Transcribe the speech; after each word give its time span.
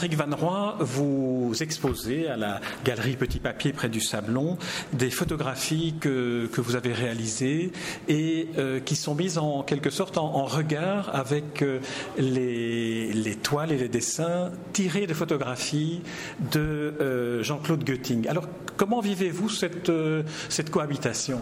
Patrick 0.00 0.16
Van 0.16 0.34
Roy, 0.34 0.76
vous 0.80 1.52
exposez 1.60 2.26
à 2.26 2.38
la 2.38 2.62
galerie 2.86 3.16
Petit 3.16 3.38
Papier 3.38 3.74
près 3.74 3.90
du 3.90 4.00
Sablon 4.00 4.56
des 4.94 5.10
photographies 5.10 5.94
que, 6.00 6.48
que 6.50 6.62
vous 6.62 6.74
avez 6.74 6.94
réalisées 6.94 7.70
et 8.08 8.48
euh, 8.56 8.80
qui 8.80 8.96
sont 8.96 9.14
mises 9.14 9.36
en 9.36 9.62
quelque 9.62 9.90
sorte 9.90 10.16
en, 10.16 10.46
regard 10.46 11.14
avec 11.14 11.60
euh, 11.60 11.80
les, 12.16 13.12
les, 13.12 13.34
toiles 13.34 13.72
et 13.72 13.76
les 13.76 13.90
dessins 13.90 14.50
tirés 14.72 15.06
de 15.06 15.12
photographies 15.12 16.00
de 16.50 17.42
Jean-Claude 17.42 17.84
Götting. 17.84 18.26
Alors, 18.26 18.48
comment 18.78 19.00
vivez-vous 19.00 19.50
cette, 19.50 19.92
cette 20.48 20.70
cohabitation? 20.70 21.40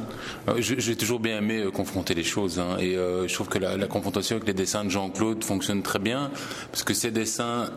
J'ai 0.59 0.97
toujours 0.97 1.21
bien 1.21 1.39
aimé 1.39 1.65
confronter 1.73 2.15
les 2.15 2.25
choses 2.25 2.59
hein, 2.59 2.77
et 2.81 2.95
je 2.95 3.33
trouve 3.33 3.49
que 3.49 3.59
la 3.59 3.87
confrontation 3.87 4.35
avec 4.35 4.49
les 4.49 4.55
dessins 4.55 4.85
de 4.85 4.91
Jean-Claude 4.91 5.45
fonctionne 5.45 5.83
très 5.83 6.01
bien 6.01 6.33
parce 6.73 6.83
que 6.83 6.93
ces 6.93 7.13
dessins 7.13 7.71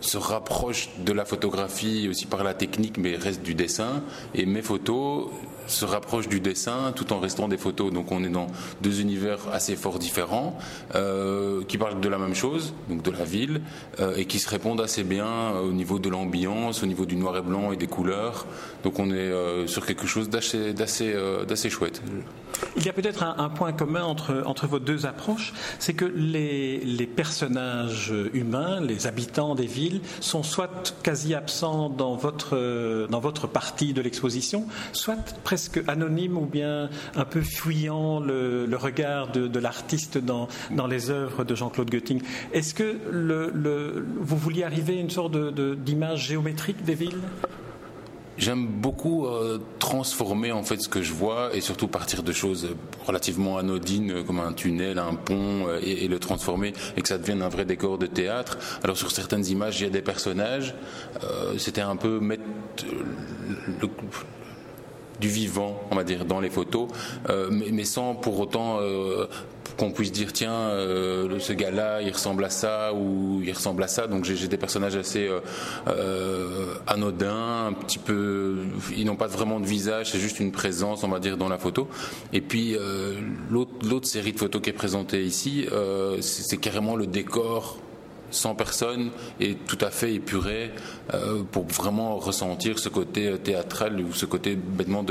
se 0.00 0.18
rapprochent 0.18 0.90
de 1.04 1.12
la 1.12 1.24
photographie 1.24 2.08
aussi 2.08 2.26
par 2.26 2.44
la 2.44 2.54
technique, 2.54 2.98
mais 2.98 3.16
reste 3.16 3.42
du 3.42 3.54
dessin. 3.54 4.02
Et 4.34 4.46
mes 4.46 4.62
photos 4.62 5.28
se 5.68 5.84
rapprochent 5.84 6.28
du 6.28 6.40
dessin 6.40 6.92
tout 6.94 7.12
en 7.12 7.20
restant 7.20 7.48
des 7.48 7.58
photos. 7.58 7.92
Donc 7.92 8.10
on 8.10 8.24
est 8.24 8.28
dans 8.28 8.48
deux 8.80 9.00
univers 9.00 9.38
assez 9.52 9.76
fort 9.76 9.98
différents 9.98 10.58
euh, 10.94 11.62
qui 11.64 11.78
parlent 11.78 12.00
de 12.00 12.08
la 12.08 12.18
même 12.18 12.34
chose, 12.34 12.74
donc 12.88 13.02
de 13.02 13.10
la 13.10 13.24
ville, 13.24 13.60
euh, 14.00 14.16
et 14.16 14.24
qui 14.24 14.38
se 14.38 14.48
répondent 14.48 14.80
assez 14.80 15.04
bien 15.04 15.26
euh, 15.26 15.60
au 15.60 15.72
niveau 15.72 15.98
de 15.98 16.08
l'ambiance, 16.08 16.82
au 16.82 16.86
niveau 16.86 17.04
du 17.04 17.16
noir 17.16 17.36
et 17.36 17.42
blanc 17.42 17.72
et 17.72 17.76
des 17.76 17.86
couleurs. 17.86 18.46
Donc 18.82 18.98
on 18.98 19.10
est 19.10 19.66
sur 19.66 19.84
quelque 19.84 20.06
chose 20.06 20.30
d'assez, 20.30 21.70
chouette. 21.70 22.02
Il 22.76 22.86
y 22.86 22.88
a 22.88 22.92
peut-être 22.92 23.22
un, 23.22 23.48
point 23.48 23.72
commun 23.72 24.04
entre, 24.04 24.42
entre 24.46 24.66
vos 24.66 24.78
deux 24.78 25.06
approches, 25.06 25.52
c'est 25.78 25.94
que 25.94 26.04
les, 26.04 27.08
personnages 27.14 28.14
humains, 28.32 28.80
les 28.80 29.06
habitants 29.06 29.54
des 29.54 29.66
villes, 29.66 30.00
sont 30.20 30.42
soit 30.42 30.94
quasi 31.02 31.34
absents 31.34 31.88
dans 31.88 32.14
votre, 32.14 33.06
dans 33.08 33.20
votre 33.20 33.46
partie 33.46 33.92
de 33.92 34.00
l'exposition, 34.00 34.66
soit 34.92 35.16
presque 35.44 35.58
presque 35.58 35.82
anonyme 35.88 36.38
ou 36.38 36.46
bien 36.46 36.88
un 37.16 37.24
peu 37.24 37.40
fuyant 37.40 38.20
le, 38.20 38.68
regard 38.76 39.32
de, 39.32 39.58
l'artiste 39.58 40.18
dans, 40.18 40.46
dans, 40.70 40.86
les 40.86 41.10
œuvres 41.10 41.42
de 41.42 41.54
Jean-Claude 41.56 41.90
Götting. 41.90 42.22
Est-ce 42.52 42.74
que 42.74 42.96
vous 44.20 44.36
vouliez 44.36 44.62
arriver 44.62 44.98
à 44.98 45.00
une 45.00 45.10
sorte 45.10 45.36
d'image 45.36 46.28
géométrique 46.28 46.84
des 46.84 46.94
villes? 46.94 47.18
J'aime 48.38 48.66
beaucoup 48.66 49.26
euh, 49.26 49.58
transformer 49.80 50.52
en 50.52 50.62
fait 50.62 50.80
ce 50.80 50.88
que 50.88 51.02
je 51.02 51.12
vois 51.12 51.50
et 51.56 51.60
surtout 51.60 51.88
partir 51.88 52.22
de 52.22 52.30
choses 52.30 52.68
relativement 53.04 53.58
anodines 53.58 54.22
comme 54.22 54.38
un 54.38 54.52
tunnel, 54.52 55.00
un 55.00 55.14
pont 55.14 55.66
euh, 55.66 55.80
et, 55.82 56.06
le 56.06 56.20
transformer 56.20 56.72
et 56.96 57.02
que 57.02 57.08
ça 57.08 57.18
devienne 57.18 57.42
un 57.42 57.48
vrai 57.48 57.64
décor 57.64 57.98
de 57.98 58.06
théâtre. 58.06 58.56
Alors 58.84 58.96
sur 58.96 59.10
certaines 59.10 59.44
images 59.46 59.80
il 59.80 59.84
y 59.84 59.86
a 59.88 59.90
des 59.90 60.02
personnages, 60.02 60.76
euh, 61.24 61.58
c'était 61.58 61.80
un 61.80 61.96
peu 61.96 62.20
mettre 62.20 62.44
le, 63.80 63.88
du 65.20 65.28
vivant, 65.28 65.80
on 65.90 65.96
va 65.96 66.04
dire, 66.04 66.24
dans 66.24 66.40
les 66.40 66.50
photos, 66.50 66.88
euh, 67.28 67.48
mais, 67.50 67.84
sans 67.84 68.14
pour 68.14 68.38
autant 68.38 68.78
euh, 68.80 69.26
qu'on 69.76 69.90
puisse 69.90 70.12
dire 70.12 70.32
tiens 70.32 70.52
euh, 70.52 71.38
ce 71.38 71.52
gars-là 71.52 72.02
il 72.02 72.10
ressemble 72.10 72.44
à 72.44 72.50
ça 72.50 72.92
ou 72.92 73.40
il 73.44 73.52
ressemble 73.52 73.82
à 73.82 73.88
ça. 73.88 74.06
Donc 74.06 74.24
j'ai 74.24 74.48
des 74.48 74.56
personnages 74.56 74.96
assez 74.96 75.28
anodins, 76.86 77.66
un 77.66 77.72
petit 77.72 77.98
peu, 77.98 78.56
ils 78.96 79.04
n'ont 79.04 79.16
pas 79.16 79.26
vraiment 79.26 79.60
de 79.60 79.66
visage, 79.66 80.10
c'est 80.10 80.18
juste 80.18 80.40
une 80.40 80.52
présence, 80.52 81.04
on 81.04 81.08
va 81.08 81.20
dire, 81.20 81.36
dans 81.36 81.48
la 81.48 81.58
photo. 81.58 81.88
Et 82.32 82.40
puis 82.40 82.76
l'autre 83.50 84.06
série 84.06 84.32
de 84.32 84.38
photos 84.38 84.62
qui 84.62 84.70
est 84.70 84.74
présentée 84.74 85.22
ici, 85.22 85.66
c'est 86.20 86.58
carrément 86.58 86.96
le 86.96 87.06
décor 87.06 87.78
sans 88.30 88.54
personne 88.54 89.10
et 89.40 89.54
tout 89.54 89.78
à 89.80 89.90
fait 89.90 90.14
épuré 90.14 90.70
euh, 91.14 91.42
pour 91.50 91.64
vraiment 91.66 92.16
ressentir 92.16 92.78
ce 92.78 92.88
côté 92.88 93.28
euh, 93.28 93.36
théâtral 93.36 94.00
ou 94.00 94.12
ce 94.12 94.26
côté 94.26 94.56
bêtement 94.56 95.04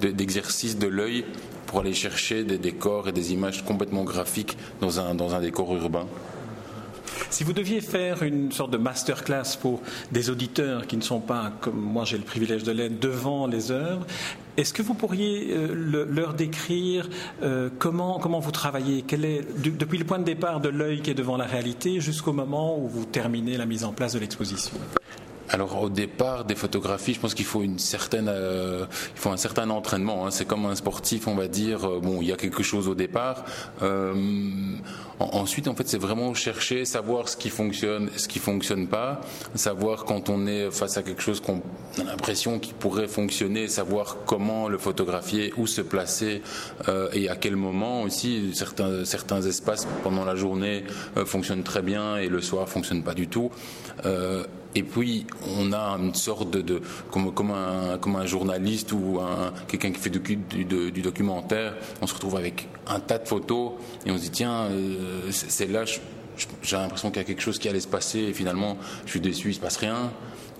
d'exercice 0.00 0.76
de, 0.78 0.86
de 0.86 0.90
l'œil 0.90 1.24
pour 1.66 1.80
aller 1.80 1.94
chercher 1.94 2.44
des 2.44 2.58
décors 2.58 3.08
et 3.08 3.12
des 3.12 3.32
images 3.32 3.64
complètement 3.64 4.04
graphiques 4.04 4.56
dans 4.80 5.00
un, 5.00 5.14
dans 5.14 5.34
un 5.34 5.40
décor 5.40 5.74
urbain. 5.74 6.06
Si 7.28 7.44
vous 7.44 7.52
deviez 7.52 7.80
faire 7.80 8.22
une 8.22 8.50
sorte 8.50 8.72
de 8.72 8.76
masterclass 8.76 9.56
pour 9.60 9.80
des 10.10 10.30
auditeurs 10.30 10.86
qui 10.86 10.96
ne 10.96 11.02
sont 11.02 11.20
pas, 11.20 11.52
comme 11.60 11.80
moi 11.80 12.04
j'ai 12.04 12.18
le 12.18 12.24
privilège 12.24 12.64
de 12.64 12.72
l'être, 12.72 12.98
devant 12.98 13.46
les 13.46 13.70
œuvres, 13.70 14.04
est-ce 14.60 14.74
que 14.74 14.82
vous 14.82 14.94
pourriez 14.94 15.52
euh, 15.52 16.04
leur 16.08 16.34
décrire 16.34 17.08
euh, 17.42 17.70
comment, 17.78 18.18
vous 18.18 18.50
travaillez? 18.50 19.02
Depuis 19.02 19.98
le 19.98 20.04
point 20.04 20.18
de 20.18 20.24
départ 20.24 20.60
de 20.60 20.68
l'œil 20.68 21.00
qui 21.00 21.10
est 21.10 21.14
devant 21.14 21.36
la 21.36 21.46
réalité 21.46 22.00
jusqu'au 22.00 22.32
moment 22.32 22.78
où 22.78 22.86
vous 22.86 23.06
terminez 23.06 23.56
la 23.56 23.66
mise 23.66 23.84
en 23.84 23.92
place 23.92 24.12
de 24.12 24.18
l'exposition? 24.18 24.76
Alors 25.52 25.82
au 25.82 25.90
départ 25.90 26.44
des 26.44 26.54
photographies, 26.54 27.14
je 27.14 27.20
pense 27.20 27.34
qu'il 27.34 27.44
faut 27.44 27.62
une 27.62 27.78
certaine, 27.78 28.28
euh, 28.28 28.86
il 29.14 29.20
faut 29.20 29.30
un 29.30 29.36
certain 29.36 29.68
entraînement. 29.70 30.26
Hein. 30.26 30.30
C'est 30.30 30.46
comme 30.46 30.64
un 30.64 30.76
sportif, 30.76 31.26
on 31.26 31.34
va 31.34 31.48
dire. 31.48 31.84
Euh, 31.84 32.00
bon, 32.00 32.22
il 32.22 32.28
y 32.28 32.32
a 32.32 32.36
quelque 32.36 32.62
chose 32.62 32.86
au 32.86 32.94
départ. 32.94 33.44
Euh, 33.82 34.14
ensuite, 35.18 35.66
en 35.66 35.74
fait, 35.74 35.88
c'est 35.88 35.98
vraiment 35.98 36.34
chercher, 36.34 36.84
savoir 36.84 37.28
ce 37.28 37.36
qui 37.36 37.50
fonctionne, 37.50 38.10
ce 38.16 38.28
qui 38.28 38.38
fonctionne 38.38 38.86
pas, 38.86 39.20
savoir 39.56 40.04
quand 40.04 40.28
on 40.28 40.46
est 40.46 40.70
face 40.70 40.96
à 40.96 41.02
quelque 41.02 41.22
chose 41.22 41.40
qu'on 41.40 41.62
a 41.98 42.04
l'impression 42.04 42.60
qu'il 42.60 42.74
pourrait 42.74 43.08
fonctionner, 43.08 43.66
savoir 43.66 44.18
comment 44.26 44.68
le 44.68 44.78
photographier, 44.78 45.52
où 45.56 45.66
se 45.66 45.80
placer 45.80 46.42
et 47.12 47.28
à 47.28 47.36
quel 47.36 47.56
moment 47.56 48.02
aussi. 48.02 48.52
Certains 48.54 49.04
certains 49.04 49.42
espaces 49.42 49.86
pendant 50.02 50.24
la 50.24 50.36
journée 50.36 50.84
fonctionnent 51.26 51.62
très 51.62 51.82
bien 51.82 52.16
et 52.16 52.28
le 52.28 52.40
soir 52.40 52.68
fonctionnent 52.68 53.02
pas 53.02 53.14
du 53.14 53.28
tout. 53.28 53.50
Et 54.74 54.82
puis, 54.82 55.26
on 55.58 55.72
a 55.72 55.96
une 55.98 56.14
sorte 56.14 56.50
de, 56.50 56.80
comme, 57.10 57.32
comme, 57.34 57.50
un, 57.50 57.98
comme 57.98 58.16
un 58.16 58.26
journaliste 58.26 58.92
ou 58.92 59.18
un, 59.20 59.52
quelqu'un 59.66 59.90
qui 59.90 59.98
fait 59.98 60.10
du, 60.10 60.20
du, 60.36 60.64
du, 60.92 61.02
documentaire, 61.02 61.74
on 62.00 62.06
se 62.06 62.14
retrouve 62.14 62.36
avec 62.36 62.68
un 62.86 63.00
tas 63.00 63.18
de 63.18 63.26
photos 63.26 63.72
et 64.06 64.12
on 64.12 64.16
se 64.16 64.22
dit, 64.22 64.30
tiens, 64.30 64.68
euh, 64.70 65.30
c'est 65.30 65.66
là, 65.66 65.84
j'ai 66.62 66.76
l'impression 66.76 67.10
qu'il 67.10 67.20
y 67.20 67.24
a 67.24 67.26
quelque 67.26 67.42
chose 67.42 67.58
qui 67.58 67.68
allait 67.68 67.80
se 67.80 67.88
passer 67.88 68.20
et 68.20 68.32
finalement, 68.32 68.76
je 69.06 69.10
suis 69.10 69.20
déçu, 69.20 69.48
il 69.48 69.54
se 69.54 69.60
passe 69.60 69.76
rien 69.76 70.12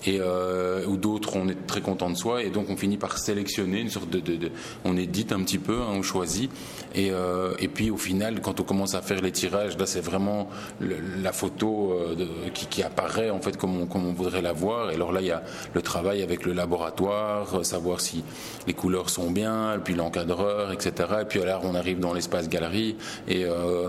et 0.06 0.18
euh, 0.20 0.84
ou 0.86 0.96
d'autres 0.96 1.36
on 1.36 1.48
est 1.48 1.66
très 1.66 1.80
content 1.80 2.10
de 2.10 2.16
soi. 2.16 2.42
Et 2.42 2.50
donc 2.50 2.70
on 2.70 2.76
finit 2.76 2.96
par 2.96 3.18
sélectionner 3.18 3.80
une 3.80 3.90
sorte 3.90 4.10
de, 4.10 4.20
de, 4.20 4.36
de 4.36 4.50
on 4.84 4.96
édite 4.96 5.32
un 5.32 5.42
petit 5.42 5.58
peu 5.58 5.80
hein, 5.80 5.92
on 5.92 6.02
choisit. 6.02 6.50
Et, 6.94 7.10
euh, 7.10 7.54
et 7.58 7.68
puis 7.68 7.90
au 7.90 7.96
final 7.96 8.40
quand 8.40 8.60
on 8.60 8.64
commence 8.64 8.94
à 8.94 9.02
faire 9.02 9.20
les 9.20 9.32
tirages 9.32 9.76
là 9.78 9.86
c'est 9.86 10.00
vraiment 10.00 10.48
la 10.80 11.32
photo 11.32 11.92
euh, 11.92 12.14
qui, 12.52 12.66
qui, 12.66 12.82
apparaît 12.82 13.30
en 13.30 13.40
fait 13.40 13.56
comme 13.56 13.80
on, 13.80 13.86
comme 13.86 14.06
on 14.06 14.12
voudrait 14.12 14.42
la 14.42 14.52
voir. 14.52 14.90
Et 14.90 14.94
alors 14.94 15.12
là 15.12 15.20
il 15.20 15.26
y 15.26 15.32
a 15.32 15.42
le 15.74 15.82
travail 15.82 16.22
avec 16.22 16.44
le 16.44 16.52
laboratoire 16.52 17.64
savoir 17.64 18.00
si 18.00 18.24
les 18.66 18.74
couleurs 18.74 19.10
sont 19.10 19.30
bien 19.30 19.78
puis 19.84 19.94
l'encadreur 19.94 20.72
etc 20.72 21.08
et 21.22 21.24
puis 21.24 21.40
alors 21.40 21.62
on 21.64 21.74
arrive 21.74 22.00
dans 22.00 22.14
l'espace 22.14 22.48
galerie. 22.48 22.96
Et 23.28 23.44
euh, 23.44 23.88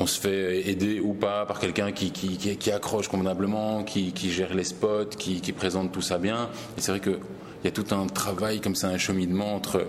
on 0.00 0.06
se 0.06 0.20
fait 0.20 0.68
aider 0.68 1.00
ou 1.00 1.12
pas 1.12 1.44
par 1.46 1.58
quelqu'un 1.58 1.92
qui, 1.92 2.10
qui, 2.10 2.70
accroche 2.70 3.08
convenablement, 3.08 3.82
qui, 3.82 4.12
gère 4.30 4.54
les 4.54 4.64
spots, 4.64 5.16
qui, 5.18 5.52
présente 5.52 5.92
tout 5.92 6.02
ça 6.02 6.18
bien. 6.18 6.48
Et 6.76 6.80
c'est 6.80 6.92
vrai 6.92 7.00
qu'il 7.00 7.18
y 7.64 7.68
a 7.68 7.70
tout 7.70 7.86
un 7.94 8.06
travail 8.06 8.60
comme 8.60 8.74
ça, 8.74 8.88
un 8.88 8.98
cheminement 8.98 9.54
entre 9.54 9.86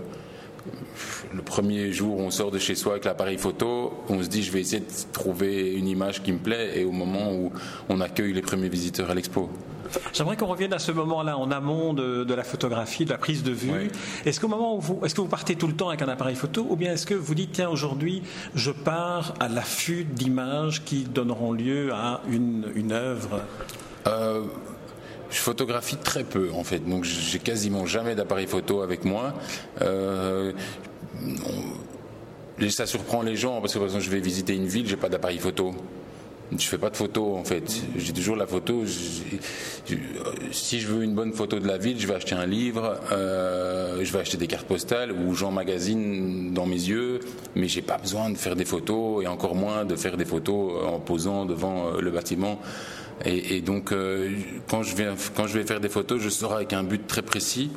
le 1.34 1.42
premier 1.42 1.92
jour 1.92 2.18
où 2.18 2.22
on 2.22 2.32
sort 2.32 2.52
de 2.52 2.60
chez 2.60 2.76
soi 2.76 2.94
avec 2.94 3.06
l'appareil 3.06 3.38
photo, 3.38 3.94
on 4.10 4.22
se 4.22 4.28
dit 4.28 4.44
je 4.44 4.52
vais 4.52 4.62
essayer 4.62 4.82
de 4.82 5.14
trouver 5.14 5.74
une 5.74 5.88
image 5.88 6.22
qui 6.22 6.32
me 6.32 6.40
plaît 6.40 6.80
et 6.80 6.86
au 6.86 6.92
moment 6.92 7.32
où 7.32 7.52
on 7.88 8.02
accueille 8.02 8.34
les 8.34 8.42
premiers 8.42 8.70
visiteurs 8.70 9.10
à 9.10 9.16
l'expo. 9.16 9.50
J'aimerais 10.14 10.38
qu'on 10.38 10.48
revienne 10.48 10.74
à 10.74 10.80
ce 10.80 10.92
moment-là, 10.92 11.38
en 11.38 11.52
amont 11.52 11.94
de, 11.94 12.34
la 12.34 12.44
photographie, 12.44 13.06
de 13.06 13.12
la 13.12 13.18
prise 13.18 13.44
de 13.44 13.52
vue. 13.52 13.92
Est-ce 14.26 14.40
qu'au 14.40 14.48
moment 14.48 14.76
où 14.76 14.80
vous, 14.80 15.00
est-ce 15.04 15.16
que 15.16 15.22
vous 15.22 15.28
partez 15.28 15.56
tout 15.56 15.68
le 15.68 15.74
temps 15.74 15.90
avec 15.90 16.02
un 16.02 16.08
appareil 16.08 16.36
photo, 16.36 16.66
ou 16.70 16.76
bien 16.76 16.94
est-ce 16.94 17.06
que 17.06 17.14
vous 17.14 17.36
dites 17.36 17.52
tiens 17.54 17.70
aujourd'hui 17.70 18.24
je 18.56 18.72
pars 18.72 19.34
à 19.40 19.48
l'affût 19.48 20.04
d'images 20.04 20.84
qui 20.84 21.04
donneront 21.04 21.52
lieu 21.52 21.94
à 21.94 22.22
une, 22.30 22.72
une 22.76 22.92
œuvre? 22.92 23.42
Euh, 24.08 24.44
je 25.30 25.38
photographie 25.38 25.98
très 25.98 26.24
peu 26.24 26.50
en 26.54 26.64
fait, 26.64 26.80
donc 26.80 27.04
j'ai 27.04 27.40
quasiment 27.40 27.86
jamais 27.86 28.16
d'appareil 28.16 28.48
photo 28.48 28.82
avec 28.82 29.06
moi. 29.06 29.34
Euh, 29.82 30.54
ça 32.70 32.86
surprend 32.86 33.22
les 33.22 33.36
gens 33.36 33.62
parce 33.62 33.74
que 33.74 33.80
par 33.80 33.88
exemple 33.88 34.04
je 34.04 34.10
vais 34.10 34.20
visiter 34.20 34.56
une 34.56 34.68
ville, 34.68 34.88
j'ai 34.88 34.98
pas 34.98 35.10
d'appareil 35.10 35.40
photo. 35.40 35.74
Je 36.58 36.66
fais 36.66 36.80
pas 36.80 36.90
de 36.90 36.98
photos 36.98 37.38
en 37.38 37.44
fait. 37.44 37.84
J'ai 37.96 38.12
toujours 38.12 38.36
la 38.36 38.48
photo. 38.48 38.84
si 40.52 40.80
je 40.80 40.88
veux 40.88 41.04
une 41.04 41.14
bonne 41.14 41.32
photo 41.32 41.60
de 41.60 41.68
la 41.68 41.78
ville, 41.78 42.00
je 42.00 42.08
vais 42.08 42.16
acheter 42.16 42.34
un 42.34 42.48
livre, 42.48 43.00
euh, 43.12 44.04
je 44.04 44.12
vais 44.12 44.20
acheter 44.20 44.38
des 44.38 44.48
cartes 44.48 44.66
postales 44.66 45.12
ou 45.12 45.36
j'emmagasine 45.36 46.52
dans 46.54 46.66
mes 46.66 46.76
yeux. 46.76 47.20
Mais 47.56 47.68
j'ai 47.68 47.84
pas 47.84 48.00
besoin 48.00 48.32
de 48.32 48.38
faire 48.38 48.56
des 48.56 48.66
photos 48.66 49.24
et 49.24 49.28
encore 49.28 49.54
moins 49.54 49.86
de 49.86 49.96
faire 49.96 50.18
des 50.18 50.26
photos 50.26 50.84
en 50.88 51.00
posant 51.00 51.46
devant 51.46 51.88
euh, 51.88 52.02
le 52.02 52.10
bâtiment. 52.10 52.60
Et, 53.26 53.62
donc 53.62 53.92
euh, 53.92 54.30
quand 54.70 54.82
je 54.82 54.96
vais 54.96 55.10
quand 55.36 55.46
je 55.46 55.60
vais 55.60 55.66
faire 55.66 55.82
des 55.82 55.90
photos, 55.90 56.22
je 56.22 56.30
sors 56.30 56.54
avec 56.54 56.74
un 56.74 56.84
but 56.84 57.06
très 57.06 57.22
précis. 57.22 57.70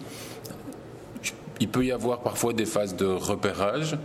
Il 1.61 1.69
peut 1.69 1.85
y 1.85 1.93
avoir 1.93 2.21
parfois 2.21 2.53
des 2.53 2.65
phases 2.65 2.97
de 2.97 3.07
repérage 3.07 3.99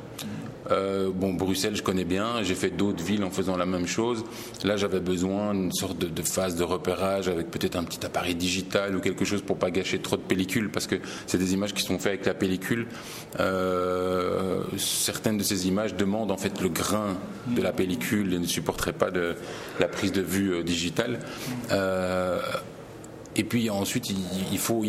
Euh, 0.72 1.12
bon, 1.14 1.34
Bruxelles, 1.34 1.76
je 1.76 1.84
connais 1.84 2.04
bien. 2.04 2.44
J'ai 2.44 2.56
fait 2.56 2.70
d'autres 2.70 3.04
villes 3.04 3.24
en 3.24 3.32
faisant 3.32 3.58
la 3.58 3.66
même 3.66 3.88
chose. 3.88 4.24
Là, 4.64 4.78
j'avais 4.78 5.00
besoin 5.00 5.54
d'une 5.54 5.72
sorte 5.72 5.98
de, 5.98 6.22
phase 6.22 6.56
de 6.56 6.64
repérage 6.64 7.28
avec 7.28 7.50
peut-être 7.50 7.76
un 7.76 7.84
petit 7.84 8.06
appareil 8.06 8.36
digital 8.36 8.96
ou 8.96 9.00
quelque 9.00 9.26
chose 9.26 9.42
pour 9.42 9.58
pas 9.58 9.72
gâcher 9.72 10.00
trop 10.00 10.18
de 10.18 10.22
pellicule 10.22 10.70
parce 10.70 10.88
que 10.88 10.96
c'est 11.26 11.38
des 11.38 11.54
images 11.54 11.74
qui 11.74 11.84
sont 11.84 12.00
faites 12.00 12.08
avec 12.08 12.26
la 12.26 12.34
pellicule. 12.34 12.88
Euh, 13.40 14.62
certaines 14.78 15.38
de 15.38 15.44
ces 15.44 15.68
images 15.68 15.96
demandent 15.96 16.32
en 16.32 16.38
fait 16.38 16.62
le 16.62 16.70
grain 16.70 17.18
de 17.48 17.62
la 17.62 17.72
pellicule 17.72 18.34
et 18.34 18.40
ne 18.40 18.46
supporteraient 18.46 18.94
pas 18.94 19.12
de 19.12 19.36
la 19.80 19.88
prise 19.88 20.12
de 20.12 20.22
vue 20.22 20.54
euh, 20.54 20.64
digitale. 20.64 21.20
Et 23.38 23.44
puis 23.44 23.70
ensuite, 23.70 24.10
il, 24.10 24.58
faut, 24.58 24.84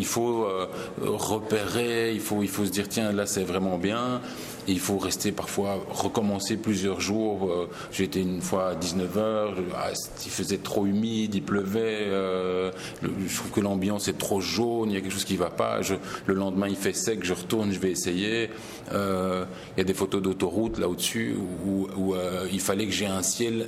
euh, 0.45 0.65
repérer, 1.03 2.11
il 2.13 2.19
faut, 2.19 2.43
se 2.43 2.71
dire 2.71 2.89
tiens 2.89 3.11
là 3.11 3.27
c'est 3.27 3.43
vraiment 3.43 3.77
bien. 3.77 4.21
Il 4.67 4.79
faut 4.79 4.97
rester 4.97 5.31
parfois 5.31 5.83
recommencer 5.89 6.57
plusieurs 6.57 6.99
jours. 6.99 7.49
Euh, 7.51 7.69
été 8.03 8.21
une 8.21 8.41
fois 8.41 8.69
à 8.69 8.75
19h, 8.75 9.53
ah, 9.75 9.91
il 10.25 10.31
faisait 10.31 10.57
trop 10.57 10.85
humide, 10.85 11.35
il 11.35 11.43
pleuvait, 11.43 12.07
euh, 12.07 12.71
je 13.03 13.35
trouve 13.35 13.51
que 13.51 13.59
l'ambiance 13.59 14.07
est 14.07 14.17
trop 14.17 14.39
jaune, 14.39 14.89
il 14.89 14.93
y 14.93 14.97
a 14.97 15.01
quelque 15.01 15.11
chose 15.11 15.25
qui 15.25 15.33
ne 15.33 15.39
va 15.39 15.49
pas. 15.49 15.81
le 16.25 16.33
lendemain 16.33 16.67
il 16.69 16.75
fait 16.75 16.93
sec, 16.93 17.23
je 17.23 17.33
retourne, 17.33 17.71
je 17.71 17.79
vais 17.79 17.91
essayer. 17.91 18.49
il 18.91 19.77
y 19.77 19.81
a 19.81 19.83
des 19.83 19.93
photos 19.93 20.21
d'autoroute 20.21 20.79
là 20.79 20.87
au-dessus 20.87 21.35
où, 21.65 21.87
où 21.97 22.15
il 22.51 22.61
fallait 22.61 22.85
que 22.85 22.93
j'ai 22.93 23.05
un 23.05 23.21
ciel 23.21 23.67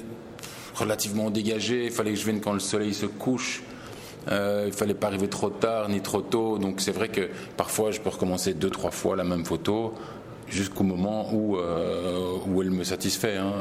relativement 0.73 1.29
dégagé, 1.29 1.85
il 1.85 1.91
fallait 1.91 2.11
que 2.11 2.19
je 2.19 2.23
vienne 2.23 2.41
quand 2.41 2.53
le 2.53 2.59
soleil 2.59 2.93
se 2.93 3.05
couche. 3.05 3.61
Euh, 4.29 4.65
il 4.67 4.73
fallait 4.73 4.93
pas 4.93 5.07
arriver 5.07 5.27
trop 5.27 5.49
tard 5.49 5.89
ni 5.89 6.01
trop 6.01 6.21
tôt. 6.21 6.57
Donc 6.57 6.81
c'est 6.81 6.91
vrai 6.91 7.09
que 7.09 7.29
parfois 7.57 7.91
je 7.91 7.99
peux 7.99 8.09
recommencer 8.09 8.53
deux 8.53 8.69
trois 8.69 8.91
fois 8.91 9.15
la 9.15 9.23
même 9.23 9.45
photo 9.45 9.93
jusqu'au 10.47 10.83
moment 10.83 11.33
où 11.33 11.57
euh, 11.57 12.37
où 12.47 12.61
elle 12.61 12.71
me 12.71 12.83
satisfait. 12.83 13.37
Hein. 13.37 13.53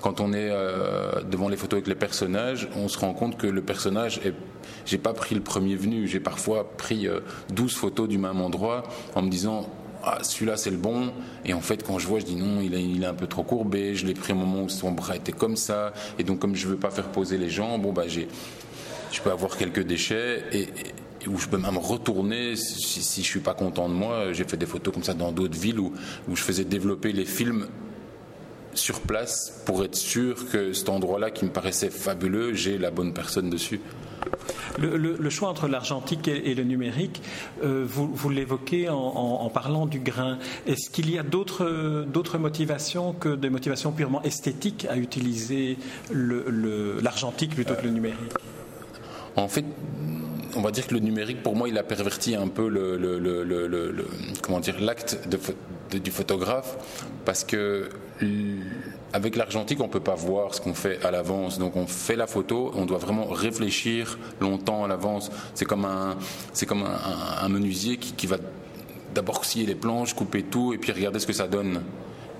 Quand 0.00 0.20
on 0.20 0.32
est 0.32 0.48
euh, 0.50 1.22
devant 1.30 1.48
les 1.48 1.56
photos 1.56 1.78
avec 1.78 1.88
les 1.88 1.94
personnages, 1.94 2.68
on 2.76 2.88
se 2.88 2.98
rend 2.98 3.12
compte 3.12 3.36
que 3.36 3.46
le 3.46 3.62
personnage 3.62 4.20
est 4.24 4.34
j'ai 4.86 4.98
pas 4.98 5.12
pris 5.12 5.34
le 5.34 5.40
premier 5.40 5.76
venu, 5.76 6.08
j'ai 6.08 6.20
parfois 6.20 6.70
pris 6.76 7.06
12 7.50 7.74
photos 7.74 8.08
du 8.08 8.18
même 8.18 8.40
endroit 8.40 8.82
en 9.14 9.22
me 9.22 9.28
disant 9.28 9.68
ah, 10.02 10.18
celui-là 10.22 10.56
c'est 10.56 10.70
le 10.70 10.78
bon. 10.78 11.12
Et 11.44 11.52
en 11.52 11.60
fait, 11.60 11.84
quand 11.86 11.98
je 11.98 12.06
vois, 12.06 12.20
je 12.20 12.24
dis 12.24 12.36
non, 12.36 12.60
il 12.62 12.74
est, 12.74 12.82
il 12.82 13.04
un 13.04 13.14
peu 13.14 13.26
trop 13.26 13.42
courbé. 13.42 13.94
Je 13.94 14.06
l'ai 14.06 14.14
pris 14.14 14.32
au 14.32 14.36
moment 14.36 14.62
où 14.62 14.68
son 14.68 14.92
bras 14.92 15.16
était 15.16 15.32
comme 15.32 15.56
ça. 15.56 15.92
Et 16.18 16.24
donc, 16.24 16.38
comme 16.38 16.56
je 16.56 16.66
veux 16.66 16.76
pas 16.76 16.90
faire 16.90 17.08
poser 17.08 17.36
les 17.36 17.50
gens, 17.50 17.78
bon 17.78 17.92
bah 17.92 18.04
j'ai 18.06 18.28
je 19.12 19.20
peux 19.20 19.30
avoir 19.30 19.56
quelques 19.56 19.82
déchets 19.82 20.44
et, 20.52 20.68
où 21.28 21.38
je 21.38 21.48
peux 21.48 21.58
même 21.58 21.78
retourner 21.78 22.56
si, 22.56 23.02
si 23.02 23.22
je 23.22 23.26
suis 23.26 23.40
pas 23.40 23.54
content 23.54 23.88
de 23.88 23.94
moi. 23.94 24.32
J'ai 24.32 24.44
fait 24.44 24.56
des 24.56 24.66
photos 24.66 24.94
comme 24.94 25.02
ça 25.02 25.14
dans 25.14 25.32
d'autres 25.32 25.58
villes 25.58 25.80
où, 25.80 25.92
je 26.32 26.42
faisais 26.42 26.64
développer 26.64 27.12
les 27.12 27.24
films 27.26 27.66
sur 28.72 29.00
place 29.00 29.62
pour 29.66 29.84
être 29.84 29.96
sûr 29.96 30.48
que 30.48 30.72
cet 30.72 30.88
endroit-là 30.88 31.30
qui 31.30 31.44
me 31.44 31.50
paraissait 31.50 31.90
fabuleux, 31.90 32.54
j'ai 32.54 32.78
la 32.78 32.90
bonne 32.90 33.12
personne 33.12 33.50
dessus. 33.50 33.80
Le, 34.78 35.30
choix 35.30 35.48
entre 35.48 35.66
l'argentique 35.66 36.28
et, 36.28 36.54
le 36.54 36.62
numérique, 36.62 37.20
euh, 37.64 37.84
vous, 37.86 38.30
l'évoquez 38.30 38.88
en, 38.88 39.50
parlant 39.52 39.86
du 39.86 39.98
grain. 39.98 40.38
Est-ce 40.66 40.88
qu'il 40.90 41.10
y 41.10 41.18
a 41.18 41.22
d'autres 41.22 42.38
motivations 42.38 43.12
que 43.12 43.34
des 43.34 43.50
motivations 43.50 43.92
purement 43.92 44.22
esthétiques 44.22 44.86
à 44.88 44.96
utiliser 44.96 45.76
l'argentique 46.12 47.54
plutôt 47.54 47.74
que 47.74 47.84
le 47.84 47.90
numérique? 47.90 48.32
En 49.36 49.48
fait, 49.48 49.64
on 50.56 50.60
va 50.60 50.70
dire 50.70 50.86
que 50.86 50.94
le 50.94 51.00
numérique, 51.00 51.42
pour 51.42 51.56
moi, 51.56 51.68
il 51.68 51.78
a 51.78 51.82
perverti 51.82 52.34
un 52.34 52.48
peu 52.48 52.68
le, 52.68 54.06
comment 54.42 54.60
dire 54.60 54.80
l'acte 54.80 55.18
du 55.92 56.10
photographe, 56.10 56.76
parce 57.24 57.44
que 57.44 57.88
avec 59.12 59.36
l'argentique, 59.36 59.80
on 59.80 59.88
peut 59.88 60.00
pas 60.00 60.14
voir 60.14 60.54
ce 60.54 60.60
qu'on 60.60 60.74
fait 60.74 61.04
à 61.04 61.10
l'avance. 61.10 61.58
Donc, 61.58 61.76
on 61.76 61.86
fait 61.86 62.16
la 62.16 62.26
photo, 62.26 62.70
on 62.76 62.84
doit 62.84 62.98
vraiment 62.98 63.26
réfléchir 63.26 64.18
longtemps 64.40 64.84
à 64.84 64.88
l'avance. 64.88 65.30
C'est 65.54 65.64
comme 65.64 65.84
un, 65.84 67.48
menuisier 67.48 67.96
qui, 67.96 68.26
va 68.26 68.36
d'abord 69.14 69.44
scier 69.44 69.66
les 69.66 69.74
planches, 69.74 70.14
couper 70.14 70.42
tout, 70.42 70.72
et 70.72 70.78
puis 70.78 70.92
regarder 70.92 71.18
ce 71.18 71.26
que 71.26 71.32
ça 71.32 71.48
donne. 71.48 71.82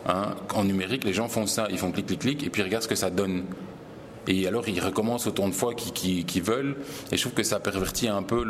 Hein. 0.06 0.34
En 0.54 0.64
numérique, 0.64 1.04
les 1.04 1.12
gens 1.12 1.28
font 1.28 1.46
ça, 1.46 1.66
ils 1.70 1.78
font 1.78 1.90
clic, 1.90 2.06
clic, 2.06 2.20
clic, 2.20 2.44
et 2.44 2.50
puis 2.50 2.62
regardent 2.62 2.84
ce 2.84 2.88
que 2.88 2.94
ça 2.94 3.10
donne. 3.10 3.44
Et 4.26 4.46
alors 4.46 4.68
ils 4.68 4.80
recommencent 4.80 5.26
autant 5.26 5.48
de 5.48 5.54
fois 5.54 5.74
qu'ils 5.74 6.42
veulent. 6.42 6.76
Et 7.12 7.16
je 7.16 7.22
trouve 7.22 7.32
que 7.32 7.42
ça 7.42 7.60
pervertit 7.60 8.08
un 8.08 8.22
peu 8.22 8.44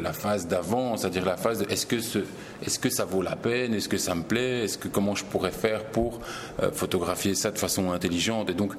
la 0.00 0.12
phase 0.12 0.46
d'avant, 0.46 0.96
c'est-à-dire 0.96 1.24
la 1.24 1.36
phase 1.36 1.60
de 1.60 1.70
est-ce 1.70 1.86
que, 1.86 1.96
est 1.96 2.80
que 2.80 2.90
ça 2.90 3.04
vaut 3.04 3.22
la 3.22 3.36
peine, 3.36 3.74
est-ce 3.74 3.88
que 3.88 3.98
ça 3.98 4.14
me 4.14 4.22
plaît, 4.22 4.64
est-ce 4.64 4.78
que 4.78 4.88
comment 4.88 5.14
je 5.14 5.24
pourrais 5.24 5.50
faire 5.50 5.84
pour 5.84 6.20
euh, 6.62 6.70
photographier 6.72 7.34
ça 7.34 7.50
de 7.50 7.58
façon 7.58 7.92
intelligente? 7.92 8.50
Et 8.50 8.54
donc 8.54 8.74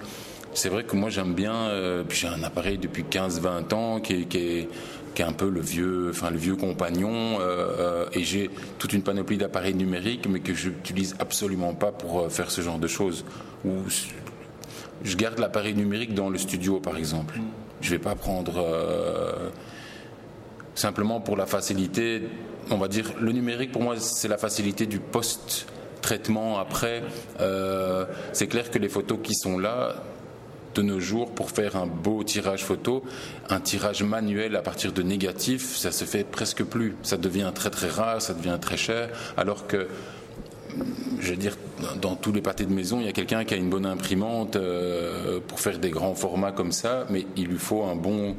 c'est 0.54 0.70
vrai 0.70 0.84
que 0.84 0.96
moi 0.96 1.10
j'aime 1.10 1.34
bien, 1.34 1.54
euh, 1.54 2.04
j'ai 2.10 2.28
un 2.28 2.44
appareil 2.44 2.78
depuis 2.78 3.04
15-20 3.04 3.74
ans 3.74 4.00
qui 4.00 4.14
est, 4.14 4.68
un 5.22 5.34
peu 5.34 5.50
le 5.50 5.60
vieux, 5.60 6.12
enfin 6.12 6.30
le 6.32 6.38
vieux 6.38 6.56
compagnon, 6.56 7.40
euh, 7.42 8.06
et 8.14 8.24
j'ai 8.24 8.50
toute 8.78 8.94
une 8.94 9.02
panoplie 9.02 9.36
d'appareils 9.36 9.74
numériques, 9.74 10.28
mais 10.30 10.40
que 10.40 10.54
je 10.54 10.70
n'utilise 10.70 11.18
absolument 11.20 11.74
pas 11.74 11.92
pour 11.92 12.32
faire 12.32 12.50
ce 12.50 12.62
genre 12.62 12.80
de 12.80 12.88
choses 12.88 13.26
je 15.04 15.16
garde 15.16 15.40
l'appareil 15.40 15.74
numérique 15.74 16.14
dans 16.14 16.30
le 16.30 16.38
studio, 16.38 16.80
par 16.80 16.98
exemple. 16.98 17.40
Je 17.82 17.88
ne 17.88 17.92
vais 17.98 18.04
pas 18.04 18.16
prendre 18.16 18.58
euh, 18.58 19.50
simplement 20.76 21.22
pour 21.22 21.38
la 21.38 21.46
facilité. 21.46 22.24
On 22.72 22.78
va 22.78 22.88
dire 22.88 23.14
le 23.20 23.32
numérique 23.32 23.72
pour 23.72 23.82
moi 23.82 23.96
c'est 23.98 24.28
la 24.28 24.38
facilité 24.38 24.86
du 24.86 25.00
post 25.00 25.68
traitement 26.02 26.60
après. 26.60 27.04
Euh, 27.40 28.06
c'est 28.34 28.48
clair 28.48 28.70
que 28.72 28.80
les 28.80 28.90
photos 28.90 29.20
qui 29.22 29.34
sont 29.36 29.58
là 29.58 29.96
de 30.76 30.82
nos 30.82 31.00
jours 31.00 31.32
pour 31.32 31.50
faire 31.50 31.76
un 31.76 31.88
beau 31.88 32.24
tirage 32.24 32.64
photo, 32.64 33.04
un 33.50 33.60
tirage 33.60 34.04
manuel 34.04 34.56
à 34.56 34.62
partir 34.62 34.92
de 34.94 35.02
négatifs, 35.02 35.76
ça 35.76 35.92
se 35.92 36.06
fait 36.06 36.24
presque 36.24 36.64
plus. 36.64 36.96
Ça 37.02 37.18
devient 37.18 37.52
très 37.54 37.70
très 37.70 37.90
rare, 37.90 38.22
ça 38.22 38.34
devient 38.34 38.58
très 38.62 38.78
cher, 38.78 39.10
alors 39.36 39.68
que 39.68 39.88
je 41.20 41.32
veux 41.32 41.38
dire, 41.38 41.58
dans 42.02 42.16
tous 42.16 42.32
les 42.32 42.42
pâtés 42.42 42.66
de 42.66 42.74
maison, 42.74 43.00
il 43.00 43.06
y 43.06 43.10
a 43.10 43.12
quelqu'un 43.12 43.44
qui 43.44 43.54
a 43.54 43.58
une 43.58 43.70
bonne 43.70 43.86
imprimante 43.86 44.56
euh, 44.56 45.40
pour 45.46 45.60
faire 45.60 45.80
des 45.80 45.90
grands 45.90 46.16
formats 46.16 46.52
comme 46.52 46.72
ça, 46.72 47.06
mais 47.10 47.26
il 47.36 47.48
lui 47.48 47.58
faut 47.58 47.84
un 47.84 47.96
bon 47.96 48.36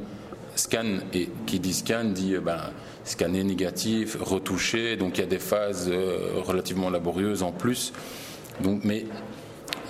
scan. 0.57 0.99
Et 1.13 1.29
qui 1.47 1.61
dit 1.61 1.75
scan 1.75 2.05
dit 2.05 2.35
euh, 2.35 2.41
ben, 2.41 2.61
scanner 3.05 3.45
négatif, 3.45 4.17
retoucher. 4.21 4.97
Donc 4.97 5.19
il 5.19 5.21
y 5.23 5.25
a 5.25 5.29
des 5.29 5.39
phases 5.39 5.89
euh, 5.91 6.41
relativement 6.45 6.91
laborieuses 6.91 7.43
en 7.43 7.53
plus. 7.53 7.93
Donc, 8.63 8.81
mais 8.85 9.07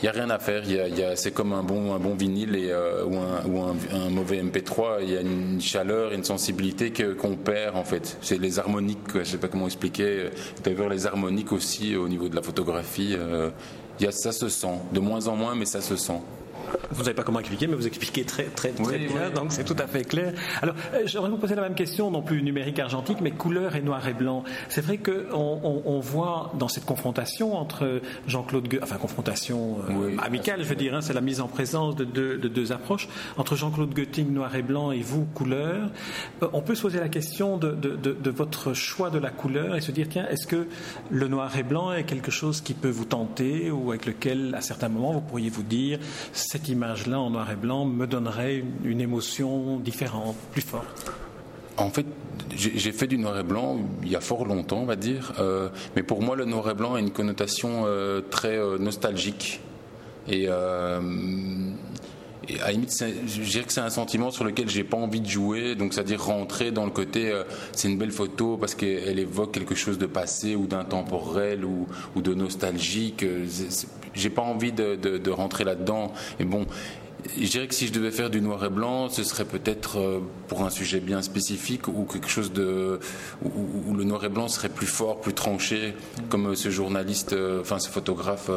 il 0.02 0.04
n'y 0.04 0.08
a 0.08 0.12
rien 0.12 0.30
à 0.30 0.38
faire. 0.38 0.62
c'est 1.16 1.32
comme 1.32 1.52
un 1.52 1.62
bon, 1.62 1.94
un 1.94 1.98
bon 1.98 2.14
vinyle 2.14 2.56
et, 2.56 2.70
euh, 2.70 3.04
ou, 3.04 3.60
un, 3.60 4.10
mauvais 4.10 4.42
MP3. 4.42 4.98
Il 5.02 5.10
y 5.10 5.16
a 5.16 5.20
une 5.20 5.60
chaleur, 5.60 6.12
une 6.12 6.24
sensibilité 6.24 6.92
qu'on 6.92 7.36
perd 7.36 7.76
en 7.76 7.84
fait. 7.84 8.16
C'est 8.22 8.38
les 8.38 8.58
harmoniques. 8.58 8.98
Je 9.12 9.18
ne 9.18 9.24
sais 9.24 9.38
pas 9.38 9.48
comment 9.48 9.66
expliquer. 9.66 10.30
D'ailleurs, 10.64 10.88
les 10.88 11.06
harmoniques 11.06 11.52
aussi 11.52 11.96
au 11.96 12.08
niveau 12.08 12.28
de 12.28 12.36
la 12.36 12.42
photographie. 12.42 13.14
Euh, 13.16 13.50
ça 14.10 14.32
se 14.32 14.48
sent. 14.48 14.78
De 14.92 15.00
moins 15.00 15.26
en 15.26 15.36
moins, 15.36 15.54
mais 15.54 15.66
ça 15.66 15.82
se 15.82 15.96
sent. 15.96 16.20
Vous 16.90 17.00
ne 17.00 17.04
savez 17.04 17.14
pas 17.14 17.22
comment 17.22 17.40
expliquer, 17.40 17.66
mais 17.66 17.76
vous 17.76 17.86
expliquez 17.86 18.24
très, 18.24 18.44
très, 18.44 18.70
très 18.70 18.98
bien, 18.98 19.30
donc 19.34 19.52
c'est 19.52 19.64
tout 19.64 19.76
à 19.78 19.86
fait 19.86 20.04
clair. 20.04 20.32
Alors, 20.62 20.74
euh, 20.94 21.02
j'aimerais 21.06 21.30
vous 21.30 21.38
poser 21.38 21.54
la 21.54 21.62
même 21.62 21.74
question, 21.74 22.10
non 22.10 22.22
plus 22.22 22.42
numérique 22.42 22.78
argentique, 22.78 23.18
mais 23.20 23.30
couleur 23.30 23.76
et 23.76 23.82
noir 23.82 24.06
et 24.08 24.14
blanc. 24.14 24.44
C'est 24.68 24.80
vrai 24.80 24.98
qu'on 24.98 25.60
on, 25.84 26.00
voit 26.00 26.52
dans 26.58 26.68
cette 26.68 26.84
confrontation 26.84 27.56
entre 27.56 28.00
Jean-Claude 28.26 28.68
enfin 28.82 28.96
confrontation 28.96 29.78
euh, 29.88 30.16
amicale, 30.18 30.62
je 30.62 30.68
veux 30.68 30.76
dire, 30.76 30.94
hein, 30.94 31.00
c'est 31.00 31.12
la 31.12 31.20
mise 31.20 31.40
en 31.40 31.48
présence 31.48 31.96
de 31.96 32.04
deux, 32.04 32.38
de 32.38 32.48
deux 32.48 32.72
approches, 32.72 33.08
entre 33.36 33.56
Jean-Claude 33.56 33.94
Goetting 33.94 34.32
noir 34.32 34.54
et 34.56 34.62
blanc 34.62 34.92
et 34.92 35.00
vous 35.00 35.26
couleur. 35.34 35.90
Euh, 36.42 36.48
on 36.52 36.62
peut 36.62 36.74
se 36.74 36.82
poser 36.82 37.00
la 37.00 37.08
question 37.08 37.56
de, 37.56 37.72
de, 37.72 37.96
de, 37.96 38.30
votre 38.30 38.74
choix 38.74 39.10
de 39.10 39.18
la 39.18 39.30
couleur 39.30 39.76
et 39.76 39.80
se 39.80 39.92
dire, 39.92 40.06
tiens, 40.08 40.26
est-ce 40.28 40.46
que 40.46 40.66
le 41.10 41.28
noir 41.28 41.56
et 41.56 41.62
blanc 41.62 41.92
est 41.92 42.04
quelque 42.04 42.30
chose 42.30 42.60
qui 42.60 42.74
peut 42.74 42.90
vous 42.90 43.04
tenter 43.04 43.70
ou 43.70 43.90
avec 43.90 44.06
lequel, 44.06 44.54
à 44.54 44.60
certains 44.60 44.88
moments, 44.88 45.12
vous 45.12 45.20
pourriez 45.20 45.50
vous 45.50 45.62
dire, 45.62 45.98
cette 46.60 46.68
image-là 46.68 47.18
en 47.20 47.30
noir 47.30 47.50
et 47.50 47.56
blanc 47.56 47.86
me 47.86 48.06
donnerait 48.06 48.62
une, 48.84 49.00
émotion 49.00 49.78
différente, 49.78 50.36
plus 50.52 50.60
forte 50.60 51.12
En 51.76 51.90
fait, 51.90 52.06
j'ai 52.54 52.92
fait 52.92 53.06
du 53.06 53.16
noir 53.18 53.38
et 53.38 53.42
blanc 53.42 53.78
il 54.02 54.10
y 54.10 54.16
a 54.16 54.20
fort 54.20 54.44
longtemps, 54.44 54.80
on 54.80 54.86
va 54.86 54.96
dire. 54.96 55.32
Euh, 55.38 55.68
mais 55.96 56.02
pour 56.02 56.22
moi, 56.22 56.36
le 56.36 56.44
noir 56.44 56.68
et 56.70 56.74
blanc 56.74 56.94
a 56.94 57.00
une 57.00 57.12
connotation 57.12 57.84
euh, 57.86 58.20
très 58.20 58.58
euh, 58.58 58.78
nostalgique. 58.78 59.60
Et, 60.28 60.48
à 60.48 61.00
la 62.66 62.72
limite, 62.72 62.92
je 62.98 63.42
dirais 63.42 63.64
que 63.64 63.72
c'est 63.72 63.80
un 63.80 63.90
sentiment 63.90 64.32
sur 64.32 64.44
lequel 64.44 64.68
j'ai 64.68 64.82
pas 64.82 64.96
envie 64.96 65.20
de 65.20 65.28
jouer. 65.28 65.76
Donc, 65.76 65.94
c'est-à-dire 65.94 66.22
rentrer 66.24 66.72
dans 66.72 66.84
le 66.84 66.90
côté, 66.90 67.32
c'est 67.72 67.88
une 67.88 67.96
belle 67.96 68.10
photo 68.10 68.56
parce 68.56 68.74
qu'elle 68.74 69.18
évoque 69.20 69.52
quelque 69.52 69.76
chose 69.76 69.98
de 69.98 70.06
passé 70.06 70.56
ou 70.56 70.66
d'intemporel 70.66 71.64
ou, 71.64 71.86
de 72.16 72.34
nostalgique 72.34 73.24
j'ai 74.14 74.30
pas 74.30 74.42
envie 74.42 74.72
de, 74.72 75.30
rentrer 75.30 75.64
là-dedans. 75.64 76.12
Et 76.38 76.44
bon, 76.44 76.66
je 77.38 77.46
dirais 77.46 77.68
que 77.68 77.74
si 77.74 77.86
je 77.86 77.92
devais 77.92 78.10
faire 78.10 78.30
du 78.30 78.40
noir 78.40 78.64
et 78.64 78.70
blanc, 78.70 79.08
ce 79.08 79.22
serait 79.22 79.44
peut-être 79.44 79.98
euh, 79.98 80.20
pour 80.48 80.64
un 80.64 80.70
sujet 80.70 81.00
bien 81.00 81.22
spécifique 81.22 81.86
ou 81.86 82.04
quelque 82.04 82.28
chose 82.28 82.52
de 82.52 82.98
où, 83.44 83.94
le 83.94 84.04
noir 84.04 84.24
et 84.24 84.28
blanc 84.28 84.48
serait 84.48 84.70
plus 84.70 84.86
fort, 84.86 85.20
plus 85.20 85.34
tranché, 85.34 85.94
comme 86.30 86.56
ce 86.56 86.70
journaliste, 86.70 87.34
euh, 87.34 87.60
enfin 87.60 87.78
ce 87.78 87.88
photographe 87.88 88.50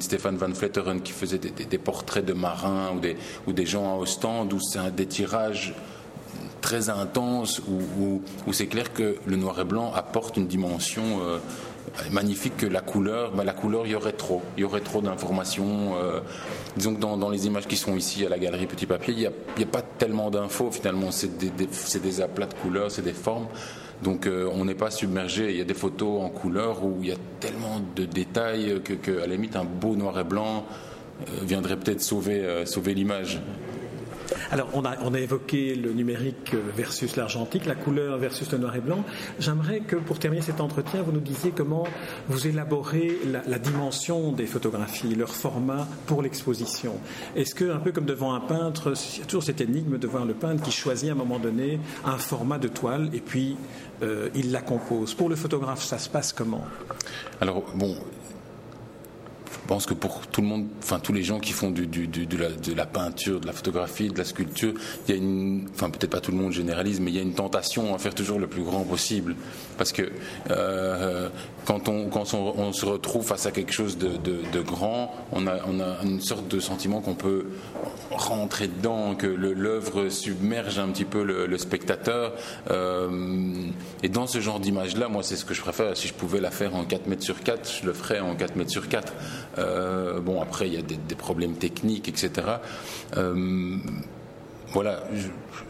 Stéphane 0.00 0.36
Van 0.36 0.52
Fletteren 0.52 1.00
qui 1.00 1.12
faisait 1.12 1.38
des, 1.38 1.78
portraits 1.78 2.24
de 2.24 2.32
marins 2.32 2.92
ou 2.96 3.00
des 3.00 3.16
ou 3.46 3.52
des 3.52 3.66
gens 3.66 3.94
à 3.94 3.96
Ostende 3.96 4.52
où 4.52 4.60
c'est 4.60 4.94
des 4.94 5.06
tirages 5.06 5.74
très 6.60 6.90
intenses 6.90 7.62
où, 7.68 8.20
c'est 8.52 8.66
clair 8.66 8.92
que 8.92 9.16
le 9.26 9.36
noir 9.36 9.60
et 9.60 9.64
blanc 9.64 9.92
apporte 9.94 10.36
une 10.36 10.48
dimension 10.48 11.20
magnifique 12.10 12.56
que 12.56 12.66
la 12.66 12.80
couleur, 12.80 13.32
bah, 13.32 13.44
la 13.44 13.52
couleur, 13.52 13.86
il 13.86 13.92
y 13.92 13.94
aurait 13.94 14.12
trop. 14.12 14.42
Il 14.56 14.60
y 14.60 14.64
aurait 14.64 14.80
trop 14.80 15.00
d'informations. 15.00 15.96
Euh, 15.96 16.20
disons 16.76 16.94
que 16.94 17.00
dans, 17.00 17.30
les 17.30 17.46
images 17.46 17.66
qui 17.66 17.76
sont 17.76 17.96
ici 17.96 18.24
à 18.24 18.28
la 18.28 18.38
galerie 18.38 18.66
Petit 18.66 18.86
Papier, 18.86 19.14
il 19.14 19.20
n'y 19.20 19.26
a, 19.26 19.66
pas 19.66 19.82
tellement 19.82 20.30
d'infos 20.30 20.70
finalement. 20.70 21.10
C'est 21.10 21.36
des, 21.38 22.20
aplats 22.20 22.46
de 22.46 22.54
couleurs, 22.54 22.90
c'est 22.90 23.02
des 23.02 23.12
formes. 23.12 23.46
Donc 24.02 24.26
euh, 24.26 24.48
on 24.52 24.64
n'est 24.64 24.74
pas 24.74 24.90
submergé. 24.90 25.50
Il 25.50 25.58
y 25.58 25.60
a 25.60 25.64
des 25.64 25.74
photos 25.74 26.22
en 26.22 26.28
couleur 26.28 26.84
où 26.84 26.98
il 27.00 27.08
y 27.08 27.12
a 27.12 27.16
tellement 27.40 27.80
de 27.96 28.04
détails 28.04 28.80
que, 28.82 29.10
la 29.10 29.26
limite, 29.26 29.56
un 29.56 29.64
beau 29.64 29.96
noir 29.96 30.18
et 30.18 30.24
blanc 30.24 30.66
euh, 31.20 31.32
viendrait 31.42 31.76
peut-être 31.76 32.00
sauver, 32.00 32.64
sauver 32.64 32.94
l'image. 32.94 33.40
Alors, 34.50 34.68
on 34.74 34.84
a, 34.84 34.96
on 35.02 35.14
a 35.14 35.20
évoqué 35.20 35.74
le 35.74 35.92
numérique 35.92 36.54
versus 36.76 37.16
l'argentique, 37.16 37.66
la 37.66 37.74
couleur 37.74 38.18
versus 38.18 38.50
le 38.52 38.58
noir 38.58 38.76
et 38.76 38.80
blanc. 38.80 39.04
J'aimerais 39.38 39.80
que, 39.80 39.96
pour 39.96 40.18
terminer 40.18 40.42
cet 40.42 40.60
entretien, 40.60 41.02
vous 41.02 41.12
nous 41.12 41.20
disiez 41.20 41.50
comment 41.50 41.86
vous 42.28 42.46
élaborez 42.46 43.18
la, 43.46 43.58
dimension 43.58 44.32
des 44.32 44.46
photographies, 44.46 45.14
leur 45.14 45.34
format 45.34 45.86
pour 46.06 46.22
l'exposition. 46.22 46.94
Est-ce 47.36 47.54
que, 47.54 47.70
un 47.70 47.78
peu 47.78 47.92
comme 47.92 48.06
devant 48.06 48.34
un 48.34 48.40
peintre, 48.40 48.94
il 49.14 49.20
y 49.20 49.22
a 49.22 49.26
toujours 49.26 49.42
cette 49.42 49.60
énigme 49.60 49.98
de 49.98 50.06
voir 50.06 50.24
le 50.24 50.34
peintre 50.34 50.62
qui 50.62 50.70
choisit 50.70 51.08
à 51.08 51.12
un 51.12 51.16
moment 51.16 51.38
donné 51.38 51.80
un 52.04 52.18
format 52.18 52.58
de 52.58 52.68
toile 52.68 53.10
et 53.12 53.20
puis 53.20 53.56
euh, 54.02 54.28
il 54.34 54.52
la 54.52 54.62
compose. 54.62 55.14
Pour 55.14 55.28
le 55.28 55.36
photographe, 55.36 55.82
ça 55.82 55.98
se 55.98 56.08
passe 56.08 56.32
comment? 56.32 56.64
Alors, 57.40 57.62
bon, 57.74 57.96
pense 59.68 59.84
que 59.84 59.92
pour 59.92 60.26
tout 60.26 60.40
le 60.40 60.46
monde, 60.46 60.66
enfin 60.82 60.98
tous 60.98 61.12
les 61.12 61.22
gens 61.22 61.38
qui 61.38 61.52
font 61.52 61.70
de, 61.70 62.74
la, 62.74 62.86
peinture, 62.86 63.38
de 63.38 63.46
la 63.46 63.52
photographie, 63.52 64.08
de 64.08 64.16
la 64.16 64.24
sculpture, 64.24 64.72
il 65.06 65.14
y 65.14 65.18
a 65.18 65.20
une, 65.20 65.68
enfin 65.74 65.90
peut-être 65.90 66.10
pas 66.10 66.20
tout 66.20 66.32
le 66.32 66.38
monde 66.38 66.52
généralise, 66.52 67.00
mais 67.00 67.10
il 67.10 67.16
y 67.16 67.20
a 67.20 67.22
une 67.22 67.34
tentation 67.34 67.94
à 67.94 67.98
faire 67.98 68.14
toujours 68.14 68.38
le 68.38 68.46
plus 68.46 68.62
grand 68.62 68.82
possible, 68.84 69.36
parce 69.76 69.92
que 69.92 70.10
euh, 70.50 71.28
quand, 71.66 71.88
on, 71.90 72.72
se 72.72 72.86
retrouve 72.86 73.26
face 73.26 73.44
à 73.44 73.50
quelque 73.50 73.72
chose 73.72 73.98
de, 73.98 74.60
grand, 74.62 75.14
on 75.32 75.46
a, 75.46 75.58
on 75.66 75.80
a 75.80 76.02
une 76.02 76.22
sorte 76.22 76.48
de 76.48 76.60
sentiment 76.60 77.02
qu'on 77.02 77.14
peut 77.14 77.44
rentrer 78.10 78.68
dedans, 78.68 79.14
que 79.14 79.26
l'œuvre 79.26 80.08
submerge 80.08 80.78
un 80.78 80.88
petit 80.88 81.04
peu 81.04 81.22
le, 81.22 81.58
spectateur. 81.58 82.32
Euh, 82.70 83.66
et 84.02 84.08
dans 84.08 84.26
ce 84.26 84.40
genre 84.40 84.60
d'image-là, 84.60 85.08
moi 85.08 85.22
c'est 85.22 85.36
ce 85.36 85.44
que 85.44 85.52
je 85.52 85.60
préfère. 85.60 85.94
Si 85.96 86.08
je 86.08 86.14
pouvais 86.14 86.40
la 86.40 86.50
faire 86.50 86.74
en 86.74 86.84
4 86.84 87.06
mètres 87.06 87.22
sur 87.22 87.42
4, 87.42 87.80
je 87.82 87.86
le 87.86 87.92
ferais 87.92 88.20
en 88.20 88.34
4 88.34 88.56
mètres 88.56 88.70
sur 88.70 88.88
4. 88.88 89.12
Euh, 89.58 90.20
bon, 90.20 90.40
après, 90.40 90.68
il 90.68 90.74
y 90.74 90.78
a 90.78 90.82
des, 90.82 91.14
problèmes 91.14 91.54
techniques, 91.54 92.08
etc. 92.08 92.30
Euh, 93.16 93.76
voilà, 94.72 95.02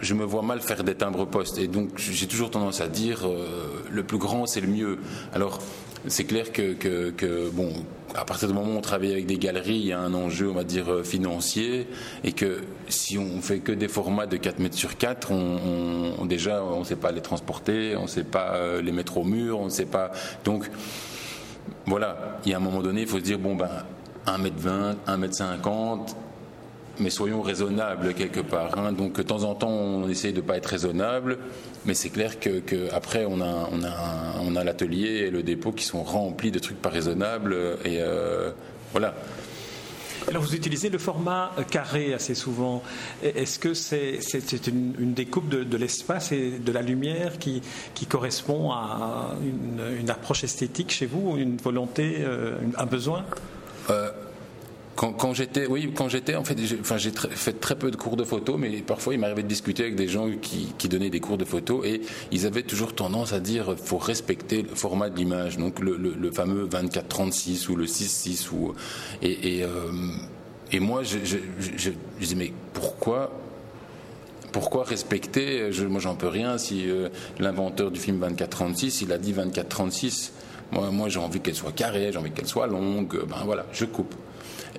je, 0.00 0.14
me 0.14 0.24
vois 0.24 0.42
mal 0.42 0.60
faire 0.60 0.84
des 0.84 0.94
timbres 0.94 1.26
postes. 1.26 1.58
Et 1.58 1.68
donc, 1.68 1.90
j'ai 1.96 2.26
toujours 2.26 2.50
tendance 2.50 2.80
à 2.80 2.88
dire, 2.88 3.26
euh, 3.26 3.84
le 3.90 4.02
plus 4.02 4.18
grand, 4.18 4.46
c'est 4.46 4.60
le 4.60 4.68
mieux. 4.68 4.98
Alors, 5.32 5.60
c'est 6.06 6.24
clair 6.24 6.52
que, 6.52 7.50
bon, 7.50 7.72
à 8.14 8.24
partir 8.24 8.48
du 8.48 8.54
moment 8.54 8.74
où 8.74 8.78
on 8.78 8.80
travaille 8.80 9.12
avec 9.12 9.26
des 9.26 9.36
galeries, 9.36 9.76
il 9.76 9.86
y 9.86 9.92
a 9.92 10.00
un 10.00 10.14
enjeu, 10.14 10.48
on 10.48 10.54
va 10.54 10.64
dire, 10.64 11.04
financier, 11.04 11.88
et 12.24 12.32
que 12.32 12.60
si 12.88 13.18
on 13.18 13.40
fait 13.40 13.58
que 13.58 13.72
des 13.72 13.88
formats 13.88 14.26
de 14.26 14.36
4 14.36 14.58
mètres 14.60 14.76
sur 14.76 14.96
4, 14.96 15.32
on, 15.32 16.24
déjà, 16.24 16.62
on 16.62 16.80
ne 16.80 16.84
sait 16.84 16.96
pas 16.96 17.10
les 17.10 17.20
transporter, 17.20 17.96
on 17.96 18.02
ne 18.02 18.08
sait 18.08 18.24
pas 18.24 18.80
les 18.80 18.92
mettre 18.92 19.18
au 19.18 19.24
mur, 19.24 19.60
on 19.60 19.66
ne 19.66 19.70
sait 19.70 19.86
pas. 19.86 20.12
Donc, 20.44 20.70
voilà, 21.86 22.38
il 22.44 22.50
y 22.50 22.54
a 22.54 22.56
un 22.56 22.60
moment 22.60 22.82
donné, 22.82 23.02
il 23.02 23.06
faut 23.06 23.18
se 23.18 23.24
dire, 23.24 23.38
bon, 23.38 23.56
ben, 23.56 23.68
1m20, 24.26 24.96
1m50, 25.06 26.14
mais 27.00 27.10
soyons 27.10 27.42
raisonnables 27.42 28.14
quelque 28.14 28.40
part. 28.40 28.78
Hein. 28.78 28.92
Donc 28.92 29.16
de 29.16 29.22
temps 29.22 29.44
en 29.44 29.54
temps, 29.54 29.70
on 29.70 30.08
essaye 30.08 30.32
de 30.32 30.40
ne 30.40 30.46
pas 30.46 30.56
être 30.56 30.66
raisonnable, 30.66 31.38
mais 31.84 31.94
c'est 31.94 32.10
clair 32.10 32.40
que, 32.40 32.62
on 33.26 33.40
a, 33.40 33.68
on 33.72 33.84
a, 33.84 34.34
on 34.42 34.56
a 34.56 34.64
l'atelier 34.64 35.26
et 35.26 35.30
le 35.30 35.42
dépôt 35.42 35.72
qui 35.72 35.84
sont 35.84 36.02
remplis 36.02 36.50
de 36.50 36.58
trucs 36.58 36.80
pas 36.80 36.90
raisonnables 36.90 37.54
et 37.84 37.98
euh, 38.00 38.50
voilà. 38.92 39.14
Alors 40.28 40.42
vous 40.42 40.54
utilisez 40.54 40.90
le 40.90 40.98
format 40.98 41.52
euh, 41.58 41.62
carré 41.62 42.12
assez 42.12 42.34
souvent. 42.34 42.82
Est-ce 43.22 43.58
que 43.58 43.72
c'est 43.72 44.20
une, 44.66 45.14
découpe 45.14 45.48
de, 45.48 45.76
l'espace 45.78 46.32
et 46.32 46.58
de 46.58 46.70
la 46.72 46.82
lumière 46.82 47.38
qui, 47.38 47.62
correspond 48.08 48.70
à 48.72 49.34
une, 49.42 50.10
approche 50.10 50.44
esthétique 50.44 50.90
chez 50.90 51.06
vous, 51.06 51.36
une 51.38 51.56
volonté, 51.56 52.16
euh, 52.18 52.56
un 52.76 52.86
besoin? 52.86 53.24
Euh, 53.88 54.10
quand, 54.98 55.32
j'étais, 55.32 55.66
oui, 55.66 55.92
quand 55.94 56.08
j'étais, 56.08 56.34
en 56.34 56.42
fait, 56.42 56.58
j'ai, 56.58 56.78
enfin, 56.80 56.96
j'ai 56.96 57.12
fait 57.12 57.60
très 57.60 57.76
peu 57.76 57.92
de 57.92 57.96
cours 57.96 58.16
de 58.16 58.24
photo, 58.24 58.56
mais 58.56 58.68
parfois 58.78 59.14
il 59.14 59.20
m'arrivait 59.20 59.44
de 59.44 59.48
discuter 59.48 59.84
avec 59.84 59.94
des 59.94 60.08
gens 60.08 60.28
qui, 60.42 60.88
donnaient 60.88 61.10
des 61.10 61.20
cours 61.20 61.38
de 61.38 61.44
photo 61.44 61.84
et 61.84 62.00
ils 62.32 62.46
avaient 62.46 62.62
toujours 62.62 62.94
tendance 62.94 63.32
à 63.32 63.38
dire 63.38 63.76
faut 63.76 63.98
respecter 63.98 64.62
le 64.62 64.74
format 64.74 65.08
de 65.08 65.16
l'image, 65.16 65.56
donc 65.56 65.78
le, 65.78 66.30
fameux 66.32 66.66
24-36 66.66 67.68
ou 67.68 67.76
le 67.76 67.84
6-6 67.84 68.48
ou 68.52 68.74
et, 69.22 69.58
et, 69.58 69.64
euh, 69.64 70.80
moi 70.80 71.02
je, 71.02 71.18
je, 71.24 71.90
disais 72.18 72.34
mais 72.34 72.52
pourquoi 72.72 73.32
pourquoi 74.50 74.84
respecter 74.84 75.70
je, 75.70 75.84
Moi, 75.84 76.00
j'en 76.00 76.14
peux 76.14 76.26
rien. 76.26 76.56
Si 76.56 76.88
euh, 76.88 77.10
l'inventeur 77.38 77.90
du 77.90 78.00
film 78.00 78.18
24-36, 78.26 79.00
il 79.02 79.12
a 79.12 79.18
dit 79.18 79.34
24-36, 79.34 80.30
moi, 80.72 80.90
moi 80.90 81.08
j'ai 81.10 81.20
envie 81.20 81.40
qu'elle 81.40 81.54
soit 81.54 81.72
carrée, 81.72 82.10
j'ai 82.10 82.18
envie 82.18 82.30
qu'elle 82.30 82.48
soit 82.48 82.66
longue. 82.66 83.24
Ben 83.28 83.42
voilà, 83.44 83.66
je 83.72 83.84
coupe. 83.84 84.14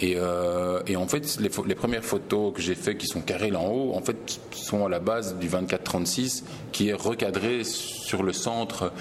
Euh, 0.04 0.82
et, 0.88 0.96
en 0.96 1.08
fait, 1.08 1.40
les, 1.40 1.76
premières 1.76 2.04
photos 2.04 2.54
que 2.54 2.62
j'ai 2.62 2.76
faites 2.76 2.98
qui 2.98 3.08
sont 3.08 3.22
carrées 3.22 3.52
là 3.52 3.60
en 3.60 3.70
haut, 3.70 3.94
en 3.96 4.02
fait, 4.02 4.40
sont 4.52 4.86
à 4.86 4.90
la 4.90 5.00
base 5.00 5.36
du 5.38 5.50
24-36 5.50 6.44
qui 6.72 6.90
est 6.90 6.94
recadré 6.94 7.64
sur 7.64 8.24
le 8.24 8.34
centre. 8.34 8.92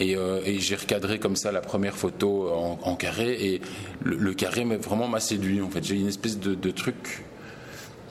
Et, 0.00 0.16
euh, 0.16 0.40
j'ai 0.58 0.76
recadré 0.76 1.18
comme 1.18 1.36
ça 1.36 1.52
la 1.52 1.60
première 1.60 1.94
photo 1.94 2.50
en, 2.82 2.96
carré. 2.96 3.32
Et 3.32 3.60
le, 4.02 4.32
carré 4.34 4.64
vraiment 4.64 5.08
m'a 5.08 5.20
séduit. 5.20 5.60
En 5.60 5.68
fait, 5.70 5.84
j'ai 5.84 5.96
une 5.96 6.08
espèce 6.08 6.38
de 6.38 6.70
truc 6.70 7.25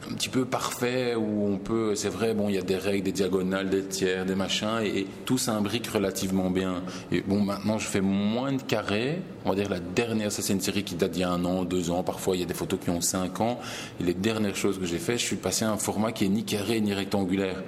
un 0.09 0.13
petit 0.13 0.29
peu 0.29 0.45
parfait 0.45 1.15
où 1.15 1.47
on 1.47 1.57
peut, 1.57 1.95
c'est 1.95 2.09
vrai, 2.09 2.33
bon, 2.33 2.50
il 2.50 2.55
y 2.55 2.57
a 2.57 2.62
des 2.62 2.77
règles, 2.77 3.03
des 3.03 3.12
diagonales, 3.12 3.69
des 3.69 3.83
tiers, 3.83 4.25
des 4.25 4.35
machins, 4.35 4.81
et, 4.83 5.07
tout 5.25 5.38
s'imbrique 5.38 5.88
relativement 5.88 6.50
bien. 6.50 6.83
Et 7.12 7.21
bon, 7.21 7.41
maintenant, 7.41 7.79
je 7.79 7.88
fais 7.88 8.01
moins 8.01 8.53
de 8.53 8.62
carrés. 8.62 9.21
On 9.43 9.50
va 9.50 9.55
dire 9.55 9.69
la 9.69 9.79
dernière, 9.79 10.31
ça 10.31 10.41
c'est 10.41 10.53
une 10.53 10.62
série 10.62 10.83
qui 10.83 10.95
date 10.95 11.12
d'il 11.12 11.21
y 11.21 11.24
a 11.24 11.31
un 11.31 11.43
an, 11.45 11.63
deux 11.63 11.89
ans. 11.89 12.03
Parfois, 12.03 12.35
il 12.35 12.41
y 12.41 12.43
a 12.43 12.47
des 12.47 12.53
photos 12.53 12.79
qui 12.79 12.89
ont 12.89 13.01
cinq 13.01 13.41
ans. 13.41 13.59
Et 14.00 14.03
les 14.03 14.13
dernières 14.13 14.55
choses 14.55 14.79
que 14.79 14.85
j'ai 14.85 15.00
fait, 15.00 15.17
je 15.17 15.25
suis 15.25 15.35
passé 15.35 15.65
à 15.65 15.71
un 15.71 15.77
format 15.77 16.12
qui 16.12 16.25
est 16.25 16.29
ni 16.29 16.43
carré 16.43 16.79
ni 16.81 16.93
rectangulaire. 16.93 17.63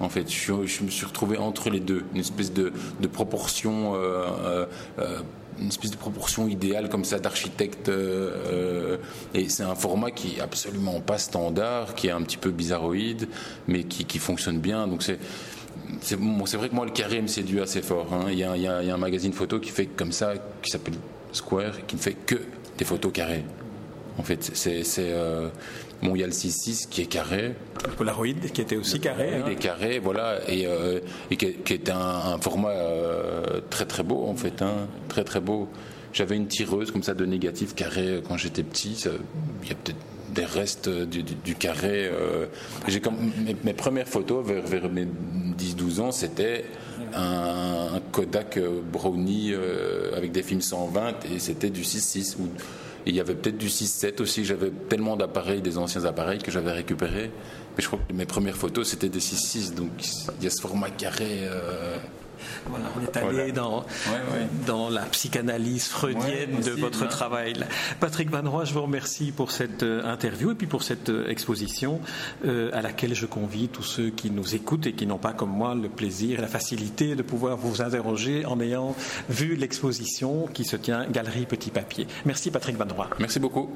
En 0.00 0.08
fait, 0.08 0.30
je, 0.30 0.52
me 0.52 0.90
suis 0.90 1.06
retrouvé 1.06 1.38
entre 1.38 1.70
les 1.70 1.80
deux, 1.80 2.04
une 2.14 2.20
espèce 2.20 2.52
de, 2.52 2.72
proportion. 3.12 3.94
Euh, 3.94 4.26
euh, 4.44 4.66
euh, 4.98 5.20
une 5.58 5.68
espèce 5.68 5.90
de 5.90 5.96
proportion 5.96 6.48
idéale 6.48 6.88
comme 6.88 7.04
ça 7.04 7.18
d'architecte. 7.18 7.88
Euh, 7.88 8.96
et 9.34 9.48
c'est 9.48 9.62
un 9.62 9.74
format 9.74 10.10
qui 10.10 10.36
est 10.36 10.40
absolument 10.40 11.00
pas 11.00 11.18
standard, 11.18 11.94
qui 11.94 12.08
est 12.08 12.12
un 12.12 12.22
petit 12.22 12.36
peu 12.36 12.50
bizarroïde, 12.50 13.28
mais 13.68 13.84
qui, 13.84 14.04
qui 14.04 14.18
fonctionne 14.18 14.58
bien. 14.58 14.86
Donc 14.86 15.02
c'est 15.02 15.18
c'est 16.00 16.16
vrai 16.56 16.68
que 16.68 16.74
moi, 16.74 16.84
le 16.84 16.90
carré 16.90 17.20
me 17.20 17.26
séduit 17.26 17.60
assez 17.60 17.82
fort. 17.82 18.12
Hein. 18.12 18.30
Y 18.30 18.44
a, 18.44 18.56
il, 18.56 18.62
y 18.62 18.66
a, 18.66 18.94
un 18.94 18.98
magazine 18.98 19.32
photo 19.32 19.60
qui 19.60 19.70
fait 19.70 19.86
comme 19.86 20.12
ça, 20.12 20.34
qui 20.62 20.70
s'appelle 20.70 20.94
Square, 21.32 21.86
qui 21.86 21.96
ne 21.96 22.00
fait 22.00 22.14
que 22.14 22.36
des 22.78 22.84
photos 22.84 23.12
carrées. 23.12 23.44
En 24.18 24.22
fait, 24.22 24.50
c'est. 24.54 24.82
Euh, 24.98 25.48
bon, 26.02 26.14
il 26.14 26.20
y 26.20 26.24
a 26.24 26.26
le 26.26 26.32
6.6 26.32 26.88
qui 26.88 27.02
est 27.02 27.06
carré. 27.06 27.54
Le 27.86 27.92
Polaroid 27.92 28.48
qui 28.52 28.60
était 28.60 28.76
aussi 28.76 29.00
carré. 29.00 29.34
Hein. 29.34 29.54
carré, 29.54 29.98
voilà. 29.98 30.38
Et, 30.48 30.66
euh, 30.66 31.00
qui, 31.30 31.72
est 31.72 31.90
un, 31.90 32.38
format 32.38 32.70
euh, 32.70 33.60
très 33.70 33.86
très 33.86 34.02
beau, 34.02 34.26
en 34.26 34.36
fait. 34.36 34.62
Hein, 34.62 34.88
très 35.08 35.24
très 35.24 35.40
beau. 35.40 35.68
J'avais 36.12 36.36
une 36.36 36.46
tireuse 36.46 36.90
comme 36.90 37.02
ça 37.02 37.14
de 37.14 37.24
négatif 37.24 37.74
carré 37.74 38.22
quand 38.28 38.36
j'étais 38.36 38.62
petit. 38.62 39.02
Il 39.62 39.68
y 39.68 39.72
a 39.72 39.74
peut-être 39.74 39.98
des 40.34 40.44
restes 40.44 40.88
du, 40.88 41.54
carré. 41.54 42.10
Mes, 43.64 43.72
premières 43.72 44.08
photos 44.08 44.46
vers, 44.46 44.66
vers 44.66 44.90
mes 44.90 45.06
10-12 45.58 46.00
ans, 46.00 46.12
c'était 46.12 46.66
un, 47.14 48.00
Kodak 48.12 48.58
Brownie 48.92 49.54
avec 50.14 50.32
des 50.32 50.42
films 50.42 50.60
120 50.60 51.24
et 51.34 51.38
c'était 51.38 51.70
du 51.70 51.80
6.6 51.80 52.36
il 53.06 53.14
y 53.14 53.20
avait 53.20 53.34
peut-être 53.34 53.58
du 53.58 53.68
6-7 53.68 54.20
aussi. 54.22 54.44
J'avais 54.44 54.70
tellement 54.88 55.16
d'appareils, 55.16 55.60
des 55.60 55.78
anciens 55.78 56.04
appareils 56.04 56.38
que 56.38 56.50
j'avais 56.50 56.72
récupérés. 56.72 57.30
Mais 57.76 57.82
je 57.82 57.86
crois 57.86 57.98
que 58.06 58.12
mes 58.12 58.26
premières 58.26 58.56
photos, 58.56 58.88
c'était 58.88 59.08
des 59.08 59.20
6-6. 59.20 59.74
Donc 59.74 59.90
il 60.38 60.44
y 60.44 60.46
a 60.46 60.50
ce 60.50 60.60
format 60.60 60.90
carré. 60.90 61.40
Euh, 61.42 61.96
Voilà, 62.66 62.86
on 62.96 63.04
est 63.04 63.16
allé 63.16 63.52
dans, 63.52 63.84
dans 64.66 64.90
la 64.90 65.02
psychanalyse 65.02 65.88
freudienne 65.88 66.60
de 66.60 66.70
votre 66.72 67.02
hein. 67.02 67.06
travail. 67.06 67.54
Patrick 68.00 68.30
Van 68.30 68.48
Roy, 68.48 68.64
je 68.64 68.74
vous 68.74 68.82
remercie 68.82 69.32
pour 69.32 69.50
cette 69.50 69.82
euh, 69.82 70.04
interview 70.04 70.50
et 70.50 70.54
puis 70.54 70.66
pour 70.66 70.82
cette 70.82 71.08
euh, 71.08 71.28
exposition 71.28 72.00
euh, 72.44 72.70
à 72.72 72.82
laquelle 72.82 73.14
je 73.14 73.26
convie 73.26 73.68
tous 73.68 73.82
ceux 73.82 74.10
qui 74.10 74.30
nous 74.30 74.54
écoutent 74.54 74.86
et 74.86 74.92
qui 74.92 75.06
n'ont 75.06 75.18
pas 75.18 75.32
comme 75.32 75.50
moi 75.50 75.74
le 75.74 75.88
plaisir 75.88 76.38
et 76.38 76.42
la 76.42 76.48
facilité 76.48 77.14
de 77.14 77.22
pouvoir 77.22 77.56
vous 77.56 77.82
interroger 77.82 78.44
en 78.46 78.60
ayant 78.60 78.94
vu 79.28 79.56
l'exposition 79.56 80.46
qui 80.52 80.64
se 80.64 80.76
tient 80.76 81.06
Galerie 81.06 81.46
Petit 81.46 81.70
Papier. 81.70 82.06
Merci 82.24 82.50
Patrick 82.50 82.76
Van 82.76 82.92
Roy. 82.94 83.08
Merci 83.18 83.40
beaucoup. 83.40 83.70